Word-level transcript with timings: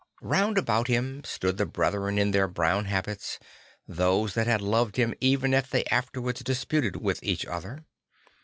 Round 0.23 0.57
about 0.57 0.87
him 0.87 1.23
stood 1.23 1.57
the 1.57 1.67
brethren 1.67 2.17
in 2.17 2.31
their 2.31 2.47
brown 2.47 2.85
habits, 2.85 3.37
those 3.87 4.33
that 4.33 4.47
had 4.47 4.59
loved 4.59 4.95
him 4.95 5.13
even 5.21 5.53
if 5.53 5.69
they 5.69 5.85
afterwards 5.85 6.41
disputed 6.43 6.95
with 6.95 7.21
each 7.23 7.45
other. 7.45 7.85